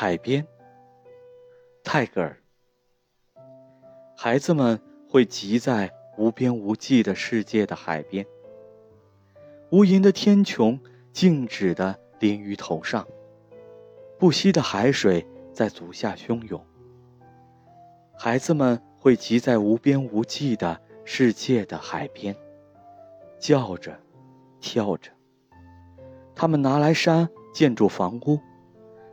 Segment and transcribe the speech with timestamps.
[0.00, 0.46] 海边，
[1.82, 2.40] 泰戈尔。
[4.16, 8.24] 孩子们会集在无边无际的世界的海边，
[9.72, 10.78] 无垠的天穹
[11.12, 13.08] 静止的临于头上，
[14.20, 16.64] 不息的海水在足下汹涌。
[18.16, 22.36] 孩子们会集在无边无际的世界的海边，
[23.40, 23.98] 叫着，
[24.60, 25.10] 跳着。
[26.36, 28.38] 他们拿来沙建筑房屋。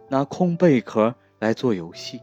[0.08, 2.22] 拿空贝壳来做游戏，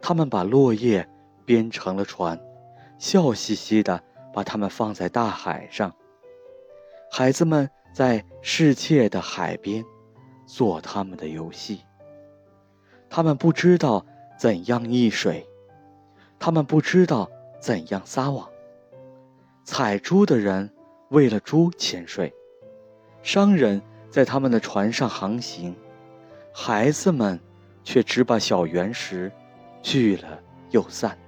[0.00, 1.08] 他们把落叶
[1.44, 2.40] 编成了船，
[2.98, 5.94] 笑嘻嘻地把它们放在大海上。
[7.10, 9.84] 孩子们在世界的海边
[10.46, 11.80] 做他们的游戏。
[13.08, 14.04] 他们不知道
[14.36, 15.46] 怎样溺水，
[16.40, 18.48] 他们不知道怎样撒网。
[19.62, 20.68] 采珠的人
[21.10, 22.34] 为了珠潜水，
[23.22, 25.76] 商人在他们的船上航行。
[26.56, 27.40] 孩子们
[27.82, 29.30] 却只把小圆石
[29.82, 30.38] 聚了
[30.70, 31.18] 又散。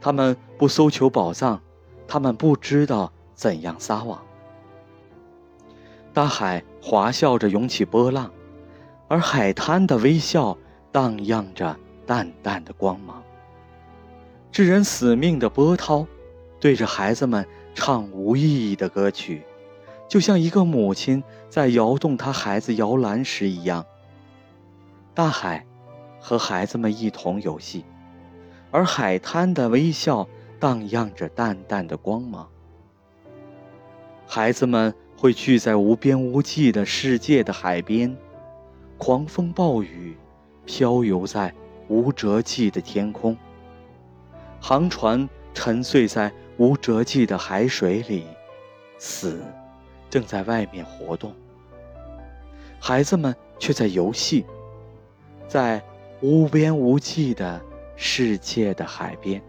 [0.00, 1.62] 他们不搜求宝藏，
[2.08, 4.20] 他们不知道怎样撒网。
[6.12, 8.28] 大海哗笑着涌起波浪，
[9.06, 10.58] 而海滩的微笑
[10.90, 13.22] 荡漾着淡淡的光芒。
[14.50, 16.04] 致人死命的波涛，
[16.58, 19.44] 对着孩子们唱无意义的歌曲，
[20.08, 23.86] 就像一个母亲在摇动她孩子摇篮时一样。
[25.16, 25.64] 大海
[26.20, 27.86] 和孩子们一同游戏，
[28.70, 30.28] 而海滩的微笑
[30.60, 32.46] 荡漾着淡淡的光芒。
[34.26, 38.14] 孩子们会聚在无边无际的世界的海边，
[38.98, 40.14] 狂风暴雨
[40.66, 41.50] 飘游在
[41.88, 43.34] 无辙际的天空，
[44.60, 48.26] 航船沉睡在无辙际的海水里，
[48.98, 49.42] 死
[50.10, 51.34] 正在外面活动，
[52.78, 54.44] 孩子们却在游戏。
[55.48, 55.82] 在
[56.20, 57.60] 无边无际的
[57.94, 59.42] 世界的海边，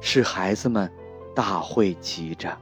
[0.00, 0.90] 是孩子们
[1.34, 2.56] 大会集着。